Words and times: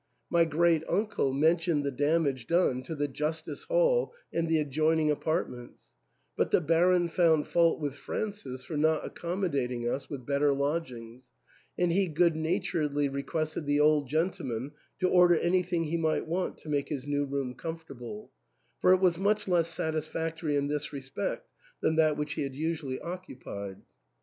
My 0.31 0.45
great 0.45 0.83
uncle 0.89 1.31
mentioned 1.31 1.83
the 1.83 1.91
damage 1.91 2.47
done 2.47 2.81
to 2.85 2.95
the 2.95 3.07
justice 3.07 3.65
hall 3.65 4.15
and 4.33 4.47
the 4.49 4.57
adjoining 4.57 5.11
apartments; 5.11 5.93
but 6.35 6.49
the 6.49 6.59
Baron 6.59 7.07
found 7.07 7.45
fault 7.45 7.79
with 7.79 7.93
Francis 7.93 8.63
for 8.63 8.75
not 8.75 9.05
accommodating 9.05 9.87
us 9.87 10.09
with 10.09 10.25
better 10.25 10.55
lodgings, 10.55 11.29
and 11.77 11.91
he 11.91 12.07
good 12.07 12.35
naturedly 12.35 13.09
re 13.09 13.21
quested 13.21 13.67
the 13.67 13.79
old 13.79 14.07
gentleman 14.07 14.71
to 14.99 15.07
order 15.07 15.37
anything 15.37 15.83
he 15.83 15.97
might 15.97 16.25
want 16.25 16.57
to 16.57 16.69
make 16.69 16.89
his 16.89 17.05
new 17.05 17.23
room 17.25 17.53
comfortable; 17.53 18.31
for 18.79 18.93
it 18.93 19.01
was 19.01 19.19
much 19.19 19.47
less 19.47 19.67
satisfactory 19.67 20.55
in 20.55 20.65
this 20.67 20.91
respect 20.91 21.47
than 21.79 21.95
that 21.97 22.17
which 22.17 22.33
he 22.33 22.41
had 22.41 22.55
usually 22.55 22.99
occupied. 23.01 23.83